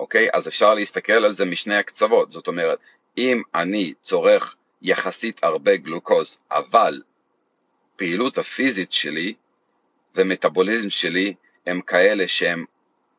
אוקיי? 0.00 0.28
אז 0.32 0.48
אפשר 0.48 0.74
להסתכל 0.74 1.12
על 1.12 1.32
זה 1.32 1.44
משני 1.44 1.76
הקצוות, 1.76 2.30
זאת 2.30 2.48
אומרת, 2.48 2.78
אם 3.18 3.42
אני 3.54 3.94
צורך 4.02 4.56
יחסית 4.82 5.44
הרבה 5.44 5.76
גלוקוז, 5.76 6.38
אבל 6.50 7.02
פעילות 7.96 8.38
הפיזית 8.38 8.92
שלי 8.92 9.34
ומטאבוליזם 10.14 10.90
שלי 10.90 11.34
הם 11.66 11.80
כאלה 11.80 12.28
שהם 12.28 12.64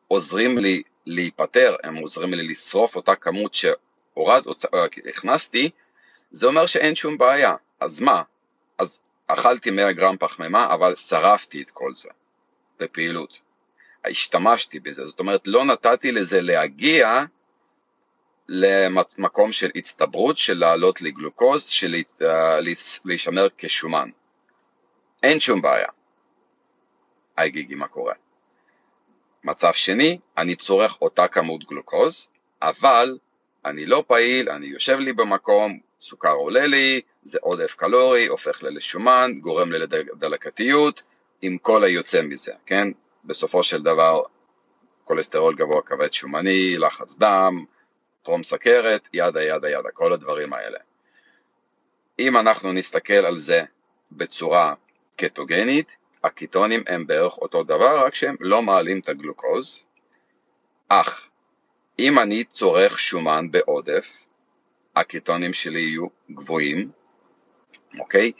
עוזרים 0.08 0.58
לי 0.58 0.82
להיפטר, 1.06 1.76
הם 1.82 1.96
עוזרים 1.96 2.34
לי 2.34 2.48
לשרוף 2.48 2.96
אותה 2.96 3.14
כמות 3.14 3.54
שהורד, 3.54 4.42
אה, 4.74 4.84
הכנסתי, 5.08 5.70
זה 6.30 6.46
אומר 6.46 6.66
שאין 6.66 6.94
שום 6.94 7.18
בעיה. 7.18 7.54
אז 7.80 8.00
מה? 8.00 8.22
אז 8.78 9.00
אכלתי 9.26 9.70
100 9.70 9.92
גרם 9.92 10.16
פחמימה, 10.16 10.74
אבל 10.74 10.96
שרפתי 10.96 11.62
את 11.62 11.70
כל 11.70 11.94
זה 11.94 12.08
בפעילות. 12.80 13.40
השתמשתי 14.04 14.80
בזה, 14.80 15.06
זאת 15.06 15.20
אומרת 15.20 15.46
לא 15.46 15.64
נתתי 15.64 16.12
לזה 16.12 16.40
להגיע 16.42 17.24
למקום 18.48 19.52
של 19.52 19.70
הצטברות, 19.74 20.38
של 20.38 20.58
לעלות 20.58 21.02
לגלוקוז, 21.02 21.66
של 21.66 21.94
אה, 22.22 22.60
להישמר 23.04 23.48
כשומן. 23.58 24.10
אין 25.22 25.40
שום 25.40 25.62
בעיה. 25.62 25.88
היי 27.36 27.50
גיגי, 27.50 27.74
מה 27.74 27.88
קורה? 27.88 28.14
מצב 29.44 29.72
שני, 29.72 30.18
אני 30.38 30.56
צורך 30.56 31.02
אותה 31.02 31.28
כמות 31.28 31.64
גלוקוז, 31.64 32.30
אבל 32.62 33.18
אני 33.64 33.86
לא 33.86 34.04
פעיל, 34.06 34.50
אני 34.50 34.66
יושב 34.66 34.98
לי 34.98 35.12
במקום, 35.12 35.78
סוכר 36.00 36.32
עולה 36.32 36.66
לי, 36.66 37.00
זה 37.22 37.38
עודף 37.42 37.74
קלורי, 37.74 38.26
הופך 38.26 38.62
לי 38.62 38.70
לשומן, 38.70 39.32
גורם 39.40 39.72
לי 39.72 39.78
לדלקתיות, 39.78 41.02
עם 41.42 41.58
כל 41.58 41.84
היוצא 41.84 42.22
מזה, 42.22 42.52
כן? 42.66 42.88
בסופו 43.24 43.62
של 43.62 43.82
דבר 43.82 44.22
כולסטרול 45.04 45.54
גבוה 45.54 45.82
כבד 45.82 46.12
שומני, 46.12 46.76
לחץ 46.78 47.16
דם, 47.18 47.64
טרום 48.22 48.42
סכרת, 48.42 49.08
ידה 49.12 49.42
ידה 49.42 49.70
ידה, 49.70 49.90
כל 49.92 50.12
הדברים 50.12 50.52
האלה. 50.52 50.78
אם 52.18 52.36
אנחנו 52.36 52.72
נסתכל 52.72 53.12
על 53.12 53.38
זה 53.38 53.62
בצורה 54.12 54.74
קטוגנית, 55.16 55.96
הקיטונים 56.24 56.82
הם 56.86 57.06
בערך 57.06 57.38
אותו 57.38 57.62
דבר, 57.64 58.06
רק 58.06 58.14
שהם 58.14 58.36
לא 58.40 58.62
מעלים 58.62 58.98
את 58.98 59.08
הגלוקוז, 59.08 59.86
אך 60.88 61.28
אם 61.98 62.18
אני 62.18 62.44
צורך 62.44 62.98
שומן 62.98 63.50
בעודף, 63.50 64.12
הקיטונים 64.96 65.54
שלי 65.54 65.80
יהיו 65.80 66.06
גבוהים, 66.30 66.90
אוקיי? 67.98 68.32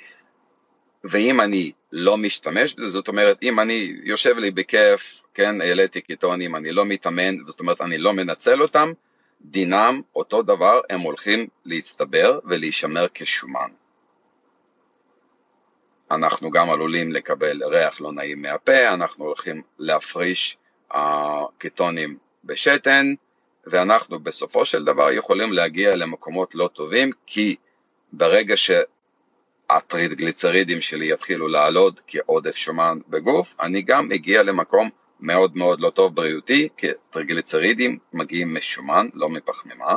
ואם 1.04 1.40
אני 1.40 1.72
לא 1.92 2.16
משתמש 2.16 2.74
בזה, 2.74 2.88
זאת 2.88 3.08
אומרת, 3.08 3.42
אם 3.42 3.60
אני 3.60 3.92
יושב 4.04 4.38
לי 4.38 4.50
בכיף, 4.50 5.22
כן, 5.34 5.60
העליתי 5.60 6.00
קיטונים, 6.00 6.56
אני 6.56 6.72
לא 6.72 6.84
מתאמן, 6.84 7.36
זאת 7.46 7.60
אומרת, 7.60 7.80
אני 7.80 7.98
לא 7.98 8.12
מנצל 8.12 8.62
אותם, 8.62 8.92
דינם 9.40 10.00
אותו 10.16 10.42
דבר, 10.42 10.80
הם 10.90 11.00
הולכים 11.00 11.46
להצטבר 11.64 12.38
ולהישמר 12.44 13.06
כשומן. 13.14 13.70
אנחנו 16.14 16.50
גם 16.50 16.70
עלולים 16.70 17.12
לקבל 17.12 17.64
ריח 17.64 18.00
לא 18.00 18.12
נעים 18.12 18.42
מהפה, 18.42 18.88
אנחנו 18.88 19.24
הולכים 19.24 19.62
להפריש 19.78 20.56
uh, 20.92 20.96
קיטונים 21.58 22.18
בשתן, 22.44 23.14
ואנחנו 23.66 24.20
בסופו 24.20 24.64
של 24.64 24.84
דבר 24.84 25.12
יכולים 25.12 25.52
להגיע 25.52 25.96
למקומות 25.96 26.54
לא 26.54 26.70
טובים, 26.72 27.10
כי 27.26 27.56
ברגע 28.12 28.54
שהטריגליצרידים 28.56 30.80
שלי 30.80 31.12
יתחילו 31.12 31.48
לעלות 31.48 32.00
כעודף 32.06 32.56
שומן 32.56 32.98
בגוף, 33.08 33.54
אני 33.60 33.82
גם 33.82 34.12
אגיע 34.12 34.42
למקום 34.42 34.90
מאוד 35.20 35.56
מאוד 35.56 35.80
לא 35.80 35.90
טוב 35.90 36.14
בריאותי, 36.14 36.68
כי 36.76 36.86
טריגליצרידים 37.10 37.98
מגיעים 38.12 38.54
משומן, 38.54 39.08
לא 39.14 39.28
מפחמימה, 39.28 39.96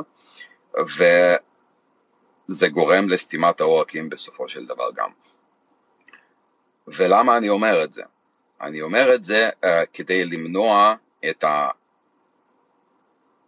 וזה 2.49 2.67
גורם 2.67 3.09
לסתימת 3.09 3.61
העורקים 3.61 4.09
בסופו 4.09 4.49
של 4.49 4.65
דבר 4.65 4.89
גם. 4.95 5.09
ולמה 6.87 7.37
אני 7.37 7.49
אומר 7.49 7.83
את 7.83 7.93
זה? 7.93 8.03
אני 8.61 8.81
אומר 8.81 9.15
את 9.15 9.23
זה 9.23 9.49
uh, 9.49 9.67
כדי 9.93 10.25
למנוע 10.25 10.95
את 11.29 11.43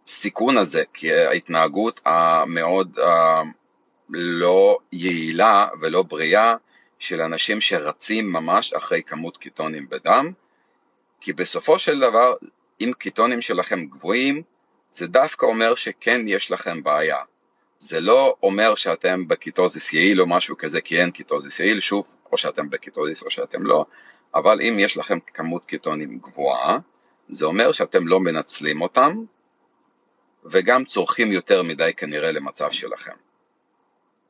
הסיכון 0.06 0.58
הזה, 0.58 0.84
כי 0.92 1.12
ההתנהגות 1.12 2.00
המאוד 2.04 2.98
uh, 2.98 3.02
לא 4.08 4.78
יעילה 4.92 5.68
ולא 5.80 6.02
בריאה 6.02 6.56
של 6.98 7.20
אנשים 7.20 7.60
שרצים 7.60 8.32
ממש 8.32 8.72
אחרי 8.72 9.02
כמות 9.02 9.36
קיטונים 9.36 9.88
בדם, 9.88 10.32
כי 11.20 11.32
בסופו 11.32 11.78
של 11.78 12.00
דבר, 12.00 12.34
אם 12.80 12.92
קיטונים 12.98 13.42
שלכם 13.42 13.86
גבוהים, 13.86 14.42
זה 14.92 15.06
דווקא 15.06 15.46
אומר 15.46 15.74
שכן 15.74 16.20
יש 16.26 16.50
לכם 16.50 16.82
בעיה. 16.82 17.22
זה 17.78 18.00
לא 18.00 18.36
אומר 18.42 18.74
שאתם 18.74 19.28
בקיטוזיס 19.28 19.92
יעיל 19.92 20.20
או 20.20 20.26
משהו 20.26 20.56
כזה, 20.56 20.80
כי 20.80 21.00
אין 21.00 21.10
קיטוזיס 21.10 21.60
יעיל, 21.60 21.80
שוב, 21.80 22.14
או 22.32 22.38
שאתם 22.38 22.70
בקיטוזיס 22.70 23.22
או 23.22 23.30
שאתם 23.30 23.66
לא, 23.66 23.84
אבל 24.34 24.60
אם 24.62 24.76
יש 24.78 24.96
לכם 24.96 25.18
כמות 25.34 25.66
קיטונים 25.66 26.18
גבוהה, 26.18 26.78
זה 27.28 27.44
אומר 27.44 27.72
שאתם 27.72 28.08
לא 28.08 28.20
מנצלים 28.20 28.80
אותם, 28.80 29.24
וגם 30.44 30.84
צורכים 30.84 31.32
יותר 31.32 31.62
מדי 31.62 31.90
כנראה 31.96 32.32
למצב 32.32 32.70
שלכם. 32.70 33.14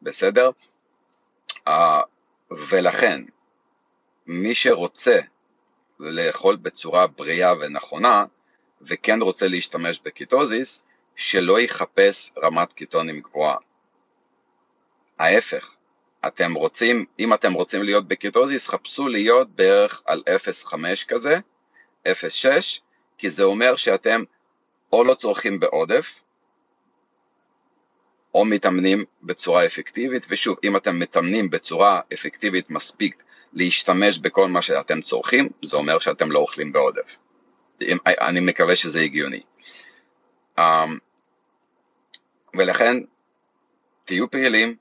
בסדר? 0.02 0.50
Uh, 1.68 1.72
ולכן, 2.50 3.22
מי 4.26 4.54
שרוצה 4.54 5.18
לאכול 6.00 6.56
בצורה 6.56 7.06
בריאה 7.06 7.54
ונכונה, 7.60 8.24
וכן 8.82 9.22
רוצה 9.22 9.48
להשתמש 9.48 10.00
בקיטוזיס, 10.04 10.82
שלא 11.18 11.60
יחפש 11.60 12.32
רמת 12.42 12.72
קיטונים 12.72 13.20
גבוהה. 13.20 13.56
ההפך, 15.18 15.70
אתם 16.26 16.54
רוצים, 16.54 17.04
אם 17.18 17.34
אתם 17.34 17.52
רוצים 17.52 17.82
להיות 17.82 18.08
בקיטוזיס, 18.08 18.68
חפשו 18.68 19.08
להיות 19.08 19.50
בערך 19.50 20.02
על 20.06 20.22
0.5 20.26 20.74
כזה, 21.08 21.38
0.6, 22.08 22.10
כי 23.18 23.30
זה 23.30 23.42
אומר 23.42 23.76
שאתם 23.76 24.22
או 24.92 25.04
לא 25.04 25.14
צורכים 25.14 25.60
בעודף, 25.60 26.20
או 28.34 28.44
מתאמנים 28.44 29.04
בצורה 29.22 29.66
אפקטיבית, 29.66 30.26
ושוב, 30.28 30.56
אם 30.64 30.76
אתם 30.76 30.98
מתאמנים 30.98 31.50
בצורה 31.50 32.00
אפקטיבית 32.14 32.70
מספיק 32.70 33.22
להשתמש 33.52 34.18
בכל 34.18 34.48
מה 34.48 34.62
שאתם 34.62 35.00
צורכים, 35.00 35.48
זה 35.62 35.76
אומר 35.76 35.98
שאתם 35.98 36.32
לא 36.32 36.38
אוכלים 36.38 36.72
בעודף. 36.72 37.18
אני 38.06 38.40
מקווה 38.40 38.76
שזה 38.76 39.00
הגיוני. 39.00 39.42
ולכן, 42.54 42.96
תהיו 44.04 44.30
פעילים, 44.30 44.76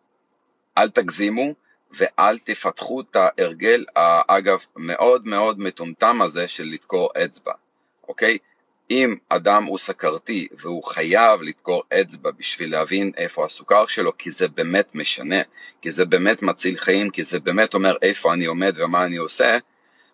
אל 0.78 0.90
תגזימו 0.90 1.54
ואל 1.92 2.40
תפתחו 2.40 3.02
את 3.02 3.16
ההרגל, 3.16 3.86
אגב, 4.28 4.60
מאוד 4.76 5.28
מאוד 5.28 5.60
מטומטם 5.60 6.22
הזה 6.22 6.48
של 6.48 6.64
לדקור 6.64 7.10
אצבע, 7.26 7.54
אוקיי? 8.08 8.38
אם 8.92 9.16
אדם 9.30 9.64
הוא 9.64 9.78
סכרתי 9.78 10.48
והוא 10.60 10.84
חייב 10.84 11.42
לדקור 11.42 11.84
אצבע 11.94 12.32
בשביל 12.32 12.72
להבין 12.72 13.12
איפה 13.18 13.46
הסוכר 13.46 13.88
שלו, 13.88 14.18
כי 14.18 14.32
זה 14.32 14.48
באמת 14.48 14.96
משנה, 14.96 15.42
כי 15.82 15.92
זה 15.92 16.06
באמת 16.06 16.42
מציל 16.42 16.78
חיים, 16.78 17.10
כי 17.10 17.24
זה 17.24 17.40
באמת 17.40 17.74
אומר 17.74 17.96
איפה 18.02 18.34
אני 18.34 18.46
עומד 18.46 18.74
ומה 18.78 19.06
אני 19.06 19.18
עושה, 19.18 19.58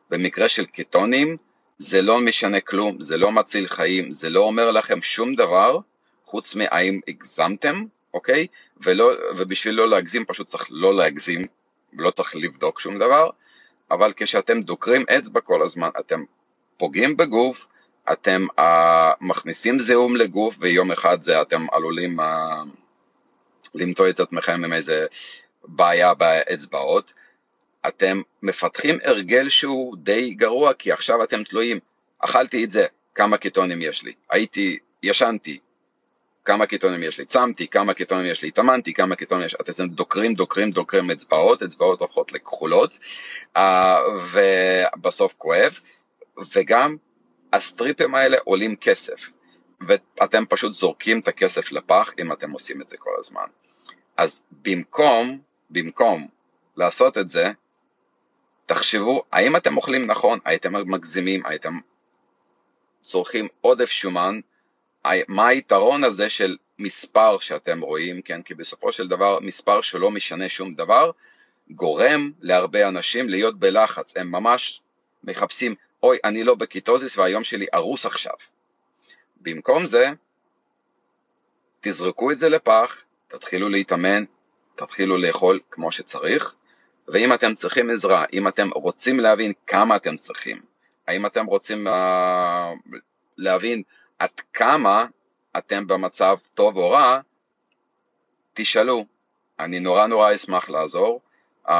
במקרה 0.09 0.49
של 0.49 0.65
קטונים 0.65 1.37
זה 1.77 2.01
לא 2.01 2.19
משנה 2.19 2.61
כלום, 2.61 3.01
זה 3.01 3.17
לא 3.17 3.31
מציל 3.31 3.67
חיים, 3.67 4.11
זה 4.11 4.29
לא 4.29 4.39
אומר 4.39 4.71
לכם 4.71 5.01
שום 5.01 5.35
דבר, 5.35 5.79
חוץ 6.33 6.55
מהאם 6.55 6.99
הגזמתם, 7.07 7.83
אוקיי? 8.13 8.47
ולא, 8.77 9.11
ובשביל 9.37 9.75
לא 9.75 9.89
להגזים 9.89 10.25
פשוט 10.25 10.47
צריך 10.47 10.67
לא 10.71 10.95
להגזים, 10.95 11.47
לא 11.93 12.11
צריך 12.11 12.35
לבדוק 12.35 12.79
שום 12.79 12.99
דבר, 12.99 13.29
אבל 13.91 14.13
כשאתם 14.15 14.61
דוקרים 14.61 15.05
אצבע 15.17 15.41
כל 15.41 15.61
הזמן, 15.61 15.89
אתם 15.99 16.23
פוגעים 16.77 17.17
בגוף, 17.17 17.67
אתם 18.11 18.45
uh, 18.59 18.63
מכניסים 19.21 19.79
זיהום 19.79 20.15
לגוף 20.15 20.55
ויום 20.59 20.91
אחד 20.91 21.21
זה 21.21 21.41
אתם 21.41 21.65
עלולים 21.71 22.19
uh, 22.19 22.23
למצוא 23.75 24.09
את 24.09 24.19
עצמכם 24.19 24.63
עם 24.63 24.73
איזה 24.73 25.05
בעיה 25.63 26.13
באצבעות. 26.13 27.13
אתם 27.87 28.21
מפתחים 28.43 28.97
הרגל 29.03 29.49
שהוא 29.49 29.97
די 29.97 30.33
גרוע 30.33 30.73
כי 30.73 30.91
עכשיו 30.91 31.23
אתם 31.23 31.43
תלויים, 31.43 31.79
אכלתי 32.19 32.63
את 32.63 32.71
זה, 32.71 32.85
כמה 33.15 33.37
קיטונים 33.37 33.81
יש 33.81 34.03
לי, 34.03 34.13
הייתי, 34.29 34.79
ישנתי, 35.03 35.59
כמה 36.45 36.65
קיטונים 36.65 37.03
יש 37.03 37.19
לי, 37.19 37.25
צמתי, 37.25 37.67
כמה 37.67 37.93
קיטונים 37.93 38.25
יש 38.25 38.41
לי, 38.41 38.47
התאמנתי, 38.47 38.93
כמה 38.93 39.15
קיטונים 39.15 39.45
יש, 39.45 39.55
אתם 39.55 39.87
דוקרים, 39.87 40.33
דוקרים, 40.33 40.71
דוקרים 40.71 41.11
אצבעות, 41.11 41.63
אצבעות 41.63 41.99
הופכות 41.99 42.31
לכחולות, 42.31 42.99
uh, 43.57 43.59
ובסוף 44.33 45.33
כואב, 45.37 45.79
וגם 46.55 46.97
הסטריפים 47.53 48.15
האלה 48.15 48.37
עולים 48.43 48.75
כסף, 48.75 49.29
ואתם 49.87 50.43
פשוט 50.49 50.73
זורקים 50.73 51.19
את 51.19 51.27
הכסף 51.27 51.71
לפח 51.71 52.13
אם 52.19 52.31
אתם 52.31 52.51
עושים 52.51 52.81
את 52.81 52.89
זה 52.89 52.97
כל 52.97 53.11
הזמן. 53.19 53.45
אז 54.17 54.43
במקום, 54.51 55.39
במקום 55.69 56.27
לעשות 56.77 57.17
את 57.17 57.29
זה, 57.29 57.51
תחשבו, 58.65 59.23
האם 59.31 59.55
אתם 59.55 59.77
אוכלים 59.77 60.05
נכון, 60.05 60.39
הייתם 60.45 60.73
מגזימים, 60.91 61.45
הייתם 61.45 61.79
צורכים 63.01 63.47
עודף 63.61 63.89
שומן, 63.89 64.39
מה 65.27 65.47
היתרון 65.47 66.03
הזה 66.03 66.29
של 66.29 66.57
מספר 66.79 67.39
שאתם 67.39 67.81
רואים, 67.81 68.21
כן, 68.21 68.41
כי 68.41 68.53
בסופו 68.53 68.91
של 68.91 69.07
דבר 69.07 69.39
מספר 69.41 69.81
שלא 69.81 70.11
משנה 70.11 70.49
שום 70.49 70.75
דבר, 70.75 71.11
גורם 71.71 72.31
להרבה 72.41 72.87
אנשים 72.87 73.29
להיות 73.29 73.59
בלחץ, 73.59 74.17
הם 74.17 74.31
ממש 74.31 74.81
מחפשים 75.23 75.75
אוי, 76.03 76.17
אני 76.23 76.43
לא 76.43 76.55
בקיטוזיס 76.55 77.17
והיום 77.17 77.43
שלי 77.43 77.65
ארוס 77.73 78.05
עכשיו. 78.05 78.33
במקום 79.41 79.85
זה, 79.85 80.09
תזרקו 81.81 82.31
את 82.31 82.39
זה 82.39 82.49
לפח, 82.49 83.03
תתחילו 83.27 83.69
להתאמן, 83.69 84.23
תתחילו 84.75 85.17
לאכול 85.17 85.59
כמו 85.71 85.91
שצריך, 85.91 86.55
ואם 87.07 87.33
אתם 87.33 87.53
צריכים 87.53 87.89
עזרה, 87.89 88.25
אם 88.33 88.47
אתם 88.47 88.69
רוצים 88.69 89.19
להבין 89.19 89.53
כמה 89.67 89.95
אתם 89.95 90.17
צריכים, 90.17 90.61
האם 91.07 91.25
אתם 91.25 91.45
רוצים 91.45 91.87
uh, 91.87 91.91
להבין 93.37 93.83
עד 94.19 94.41
כמה 94.53 95.05
אתם 95.57 95.87
במצב 95.87 96.37
טוב 96.55 96.77
או 96.77 96.89
רע, 96.89 97.19
תשאלו, 98.53 99.05
אני 99.59 99.79
נורא 99.79 100.07
נורא 100.07 100.35
אשמח 100.35 100.69
לעזור, 100.69 101.21
uh, 101.67 101.71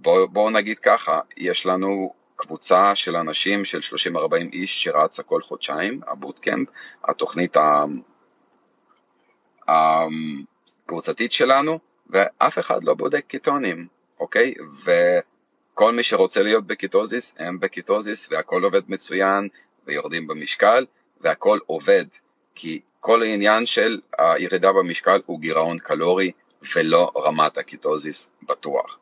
ובואו 0.00 0.50
נגיד 0.50 0.78
ככה, 0.78 1.20
יש 1.36 1.66
לנו 1.66 2.14
קבוצה 2.36 2.94
של 2.94 3.16
אנשים, 3.16 3.64
של 3.64 3.78
30-40 4.14 4.34
איש 4.52 4.84
שרצה 4.84 5.22
כל 5.22 5.42
חודשיים, 5.42 6.00
ה 6.06 6.12
bootcamp, 6.12 6.68
התוכנית 7.04 7.56
קבוצתית 10.86 11.32
שלנו, 11.32 11.78
ואף 12.10 12.58
אחד 12.58 12.84
לא 12.84 12.94
בודק 12.94 13.24
קיטונים, 13.26 13.86
אוקיי? 14.20 14.54
וכל 14.84 15.92
מי 15.92 16.02
שרוצה 16.02 16.42
להיות 16.42 16.66
בקיטוזיס, 16.66 17.34
הם 17.38 17.60
בקיטוזיס, 17.60 18.28
והכל 18.32 18.64
עובד 18.64 18.82
מצוין, 18.88 19.48
ויורדים 19.86 20.26
במשקל, 20.26 20.86
והכל 21.22 21.58
עובד, 21.66 22.04
כי 22.54 22.80
כל 23.00 23.22
העניין 23.22 23.66
של 23.66 24.00
הירידה 24.18 24.72
במשקל 24.72 25.20
הוא 25.26 25.40
גירעון 25.40 25.78
קלורי 25.78 26.32
ולא 26.76 27.12
רמת 27.16 27.58
הקיטוזיס 27.58 28.30
בטוח. 28.42 28.98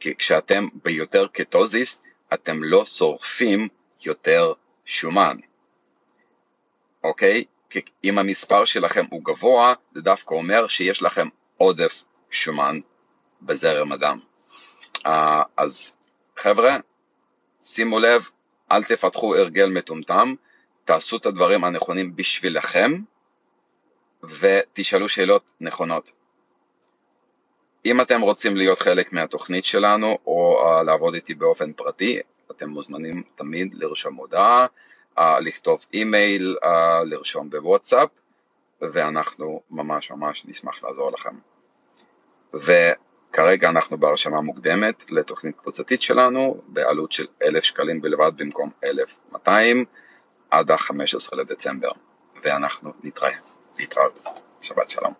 כי 0.00 0.16
כשאתם 0.16 0.68
ביותר 0.84 1.26
קטוזיס, 1.26 2.02
אתם 2.34 2.64
לא 2.64 2.84
שורפים 2.84 3.68
יותר 4.04 4.52
שומן, 4.84 5.36
אוקיי? 7.04 7.44
כי 7.70 7.80
אם 8.04 8.18
המספר 8.18 8.64
שלכם 8.64 9.04
הוא 9.10 9.24
גבוה, 9.24 9.74
זה 9.94 10.02
דווקא 10.02 10.34
אומר 10.34 10.66
שיש 10.66 11.02
לכם 11.02 11.28
עודף 11.56 12.02
שומן 12.30 12.76
בזרם 13.42 13.92
הדם. 13.92 14.18
Uh, 14.98 15.10
אז 15.56 15.96
חבר'ה, 16.36 16.76
שימו 17.62 17.98
לב, 17.98 18.28
אל 18.72 18.84
תפתחו 18.84 19.36
הרגל 19.36 19.70
מטומטם, 19.70 20.34
תעשו 20.84 21.16
את 21.16 21.26
הדברים 21.26 21.64
הנכונים 21.64 22.16
בשבילכם, 22.16 22.92
ותשאלו 24.22 25.08
שאלות 25.08 25.42
נכונות. 25.60 26.12
אם 27.86 28.00
אתם 28.00 28.20
רוצים 28.20 28.56
להיות 28.56 28.78
חלק 28.78 29.12
מהתוכנית 29.12 29.64
שלנו 29.64 30.18
או 30.26 30.62
uh, 30.64 30.82
לעבוד 30.82 31.14
איתי 31.14 31.34
באופן 31.34 31.72
פרטי, 31.72 32.20
אתם 32.50 32.68
מוזמנים 32.68 33.22
תמיד 33.36 33.74
לרשום 33.74 34.14
הודעה, 34.14 34.66
uh, 35.18 35.22
לכתוב 35.40 35.86
אימייל, 35.92 36.56
uh, 36.62 36.66
לרשום 37.04 37.50
בוואטסאפ, 37.50 38.08
ואנחנו 38.80 39.60
ממש 39.70 40.10
ממש 40.10 40.46
נשמח 40.46 40.82
לעזור 40.84 41.10
לכם. 41.12 41.36
וכרגע 42.54 43.68
אנחנו 43.68 43.98
בהרשמה 43.98 44.40
מוקדמת 44.40 45.04
לתוכנית 45.10 45.56
קבוצתית 45.56 46.02
שלנו 46.02 46.62
בעלות 46.66 47.12
של 47.12 47.26
1,000 47.42 47.64
שקלים 47.64 48.00
בלבד 48.00 48.32
במקום 48.36 48.70
1,200 48.84 49.84
עד 50.52 50.70
ה-15 50.70 51.36
לדצמבר, 51.36 51.90
ואנחנו 52.42 52.92
נתראה. 53.02 53.36
להתראות. 53.78 54.22
שבת 54.62 54.90
שלום. 54.90 55.12